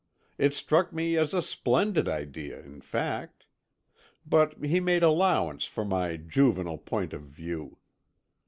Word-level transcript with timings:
It 0.39 0.55
struck 0.55 0.91
me 0.91 1.15
as 1.15 1.31
a 1.31 1.43
splendid 1.43 2.07
idea, 2.09 2.59
in 2.59 2.81
fact. 2.81 3.45
But 4.25 4.53
he 4.65 4.79
made 4.79 5.03
allowance 5.03 5.65
for 5.65 5.85
my 5.85 6.17
juvenile 6.17 6.79
point 6.79 7.13
of 7.13 7.21
view. 7.21 7.77